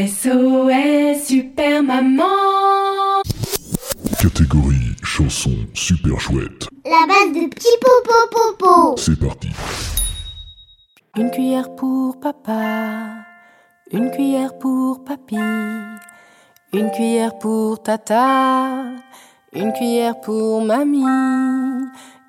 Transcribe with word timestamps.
SOS 0.00 1.26
Super 1.26 1.82
Maman 1.82 3.20
Catégorie 4.18 4.96
chanson 5.02 5.50
super 5.74 6.18
chouette. 6.18 6.68
La 6.86 7.06
base 7.06 7.34
de 7.34 7.46
petit 7.50 7.76
popo 7.82 8.14
popo. 8.30 8.96
C'est 8.96 9.18
parti. 9.18 9.50
Une 11.18 11.30
cuillère 11.30 11.74
pour 11.76 12.18
papa, 12.18 13.26
une 13.92 14.10
cuillère 14.10 14.56
pour 14.58 15.04
papy, 15.04 15.36
une 16.72 16.90
cuillère 16.92 17.36
pour 17.38 17.82
tata, 17.82 18.84
une 19.52 19.72
cuillère 19.74 20.18
pour 20.22 20.64
mamie, 20.64 21.04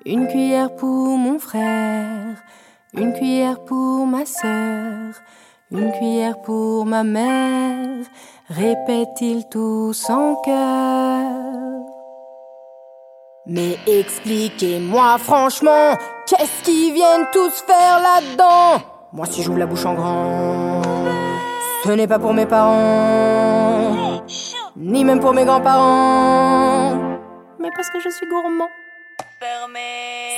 une 0.04 0.28
cuillère 0.28 0.76
pour 0.76 1.16
mon 1.16 1.38
frère, 1.38 2.36
une 2.92 3.14
cuillère 3.14 3.64
pour 3.64 4.06
ma 4.06 4.26
sœur, 4.26 5.14
une 5.72 5.90
cuillère 5.92 6.40
pour 6.42 6.84
ma 6.84 7.02
mère, 7.02 8.04
répète-t-il 8.50 9.48
tous 9.48 10.10
en 10.10 10.34
cœur. 10.36 11.30
Mais 13.46 13.76
expliquez-moi 13.86 15.16
franchement, 15.18 15.96
qu'est-ce 16.26 16.62
qu'ils 16.62 16.92
viennent 16.92 17.26
tous 17.32 17.62
faire 17.62 18.00
là-dedans? 18.00 18.84
Moi 19.12 19.26
si 19.26 19.42
j'ouvre 19.42 19.58
la 19.58 19.66
bouche 19.66 19.86
en 19.86 19.94
grand, 19.94 20.82
ce 21.84 21.90
n'est 21.90 22.06
pas 22.06 22.18
pour 22.18 22.34
mes 22.34 22.46
parents, 22.46 24.22
ni 24.76 25.04
même 25.04 25.20
pour 25.20 25.32
mes 25.32 25.44
grands-parents, 25.44 26.92
mais 27.58 27.70
parce 27.74 27.88
que 27.88 27.98
je 27.98 28.10
suis 28.10 28.26
gourmand. 28.28 28.68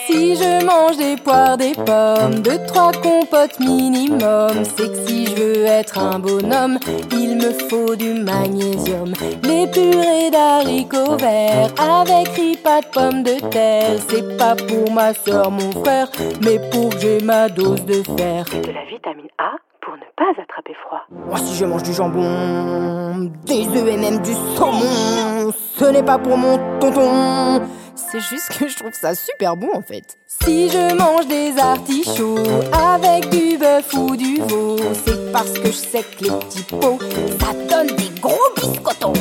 Si 0.07 0.37
je 0.37 0.65
mange 0.65 0.97
des 0.97 1.17
poires, 1.17 1.57
des 1.57 1.73
pommes, 1.73 2.41
deux, 2.41 2.59
trois 2.67 2.93
compotes 2.93 3.59
minimum, 3.61 4.65
c'est 4.77 4.93
que 4.93 5.07
si 5.07 5.27
je 5.27 5.35
veux 5.35 5.65
être 5.65 5.99
un 5.99 6.19
bonhomme, 6.19 6.79
il 7.13 7.37
me 7.37 7.53
faut 7.69 7.95
du 7.97 8.15
magnésium. 8.15 9.13
Les 9.43 9.67
purées 9.67 10.31
d'haricots 10.31 11.17
verts 11.17 11.71
avec 11.79 12.29
ripas 12.29 12.81
de 12.81 12.87
pommes 12.93 13.23
de 13.23 13.41
terre, 13.51 13.99
c'est 14.09 14.37
pas 14.37 14.55
pour 14.57 14.93
ma 14.93 15.13
soeur, 15.13 15.51
mon 15.51 15.73
frère, 15.83 16.09
mais 16.43 16.59
pour 16.71 16.91
que 16.91 16.99
j'ai 17.01 17.21
ma 17.21 17.49
dose 17.49 17.85
de 17.85 18.03
fer. 18.17 18.45
de 18.45 18.73
la 18.73 18.85
vitamine 18.85 19.29
A 19.39 19.53
pour 19.81 19.95
ne 19.95 20.09
pas 20.17 20.31
attraper 20.41 20.75
froid. 20.87 21.03
Moi, 21.11 21.39
si 21.39 21.57
je 21.57 21.65
mange 21.65 21.83
du 21.83 21.93
jambon, 21.93 23.31
des 23.45 23.67
œufs 23.69 23.89
et 23.89 23.97
même 23.97 24.23
du 24.23 24.33
saumon, 24.57 25.53
ce 25.79 25.85
n'est 25.87 26.03
pas 26.03 26.19
pour 26.19 26.37
mon 26.37 26.59
tonton. 26.79 27.61
C'est 27.97 28.21
juste 28.21 28.59
que 28.59 28.69
je 28.69 28.77
trouve 28.77 28.93
ça 28.93 29.15
super 29.15 29.57
bon 29.57 29.69
en 29.75 29.83
fait. 29.83 30.19
Si 30.43 30.69
je 30.69 30.95
mange 30.95 31.27
des 31.29 31.57
artichauts 31.59 32.39
avec 32.73 33.31
du 33.31 33.57
bœuf 33.57 33.93
ou 33.95 34.17
du 34.17 34.41
veau, 34.41 34.77
c'est 35.05 35.33
parce 35.33 35.53
que 35.53 35.67
je 35.67 35.73
sais 35.73 36.03
que 36.03 36.25
les 36.25 36.31
petits 36.31 36.63
pots, 36.63 36.99
ça 37.41 37.53
donne 37.69 37.97
des 37.97 38.21
gros 38.21 38.37
biscottos. 38.57 39.13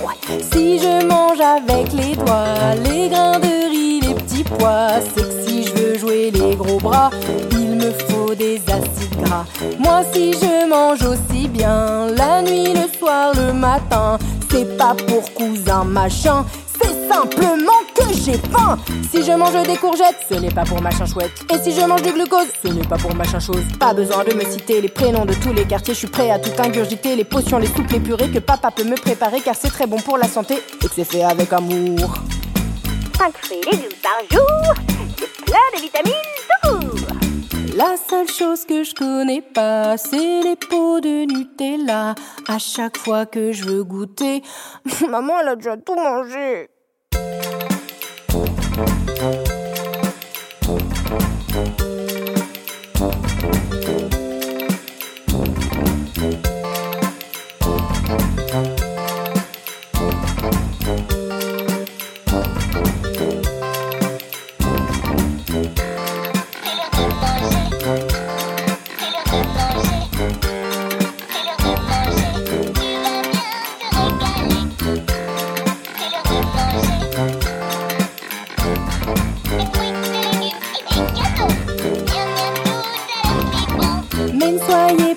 Si 0.52 0.80
je 0.80 1.06
mange 1.06 1.40
avec 1.40 1.94
les 1.94 2.16
doigts, 2.16 2.76
les 2.84 3.10
grains 3.10 3.40
de 3.40 3.70
riz, 3.70 4.02
les 4.02 4.16
petits 4.16 4.44
pois, 4.44 5.00
c'est 5.16 5.22
que 5.22 5.46
si 5.48 5.64
je 5.64 5.74
veux 5.74 5.98
jouer 6.00 6.32
les 6.32 6.56
gros 6.56 6.80
bras, 6.80 7.12
il 7.52 7.76
me 7.76 7.92
faut 7.92 8.34
des 8.34 8.60
acides 8.68 9.24
gras. 9.24 9.46
Moi 9.80 10.02
si 10.12 10.34
je 10.34 10.68
mange 10.68 11.04
aussi 11.04 11.48
bien 11.48 12.08
la 12.08 12.42
nuit, 12.42 12.74
le 12.74 12.88
soir, 12.98 13.34
le 13.36 13.54
matin, 13.54 14.18
c'est 14.50 14.78
pas 14.78 14.96
pour 15.08 15.32
cousin 15.34 15.84
machin, 15.84 16.46
c'est 16.82 17.08
simplement 17.08 17.72
que 18.08 18.14
j'ai 18.14 18.38
faim. 18.38 18.78
Si 19.12 19.24
je 19.24 19.32
mange 19.32 19.62
des 19.68 19.78
courgettes, 19.78 20.18
ce 20.30 20.36
n'est 20.36 20.52
pas 20.52 20.64
pour 20.64 20.82
machin 20.82 21.06
chouette. 21.06 21.32
Et 21.54 21.58
si 21.58 21.72
je 21.72 21.86
mange 21.86 22.02
du 22.02 22.12
glucose, 22.12 22.48
ce 22.64 22.70
n'est 22.70 22.88
pas 22.88 22.98
pour 22.98 23.14
machin 23.16 23.40
chose. 23.40 23.64
Pas 23.80 23.94
besoin 23.94 24.24
de 24.24 24.34
me 24.34 24.44
citer 24.44 24.82
les 24.82 24.90
prénoms 24.90 25.26
de 25.26 25.34
tous 25.34 25.54
les 25.54 25.66
quartiers, 25.66 25.94
je 25.94 26.00
suis 26.00 26.08
prêt 26.08 26.32
à 26.32 26.40
tout 26.40 26.52
ingurgiter, 26.62 27.16
les 27.16 27.24
potions, 27.24 27.58
les 27.58 27.68
soupes, 27.68 27.92
les 27.92 28.00
purées 28.00 28.30
que 28.30 28.40
papa 28.40 28.72
peut 28.72 28.84
me 28.84 28.96
préparer 28.96 29.42
car 29.42 29.56
c'est 29.56 29.70
très 29.70 29.88
bon 29.88 29.98
pour 29.98 30.18
la 30.18 30.28
santé 30.28 30.56
et 30.56 30.88
que 30.88 30.94
c'est 30.94 31.06
fait 31.06 31.24
avec 31.24 31.52
amour. 31.54 32.16
5 33.18 33.38
fruits 33.38 33.58
et 33.60 33.76
légumes 33.76 34.00
par 34.02 34.20
jour, 34.32 34.74
c'est 35.18 35.46
plein 35.46 35.58
de 35.76 35.82
vitamines 35.82 36.14
tout. 36.64 37.76
La 37.76 37.96
seule 37.98 38.28
chose 38.28 38.66
que 38.66 38.84
je 38.84 38.94
connais 38.94 39.42
pas, 39.42 39.98
c'est 39.98 40.42
les 40.42 40.56
pots 40.56 41.00
de 41.00 41.26
Nutella. 41.26 42.14
À 42.48 42.60
chaque 42.60 42.98
fois 42.98 43.26
que 43.26 43.52
je 43.52 43.64
veux 43.66 43.84
goûter, 43.84 44.44
maman 45.10 45.40
elle 45.42 45.48
a 45.48 45.56
déjà 45.56 45.78
tout 45.78 45.96
mangé. 45.96 46.70
Thank 48.76 49.14
you. 51.80 52.03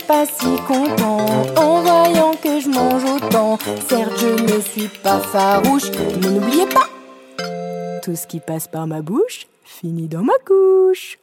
Pas 0.07 0.27
si 0.27 0.47
en 1.57 1.83
voyant 1.83 2.35
que 2.43 2.61
je 2.61 2.69
mange 2.69 3.05
autant. 3.05 3.59
Certes, 3.89 4.13
je 4.19 4.55
ne 4.55 4.61
suis 4.61 4.89
pas 4.89 5.21
farouche, 5.21 5.91
mais 6.21 6.31
n'oubliez 6.31 6.67
pas, 6.67 6.89
tout 8.03 8.17
ce 8.17 8.27
qui 8.27 8.41
passe 8.41 8.69
par 8.69 8.87
ma 8.87 9.03
bouche 9.03 9.47
finit 9.65 10.09
dans 10.09 10.23
ma 10.23 10.35
couche. 10.45 11.19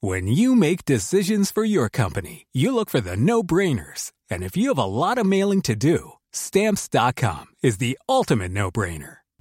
When 0.00 0.26
you 0.26 0.54
make 0.54 0.84
decisions 0.84 1.50
for 1.50 1.64
your 1.64 1.88
company, 1.88 2.44
you 2.52 2.74
look 2.74 2.90
for 2.90 3.00
the 3.00 3.16
no 3.16 3.42
brainers. 3.42 4.12
And 4.30 4.42
if 4.42 4.54
you 4.54 4.68
have 4.68 4.78
a 4.78 4.84
lot 4.84 5.16
of 5.16 5.24
mailing 5.24 5.62
to 5.62 5.74
do, 5.74 6.12
stamps.com 6.30 7.46
is 7.62 7.78
the 7.78 7.98
ultimate 8.06 8.52
no 8.52 8.70
brainer. 8.70 9.23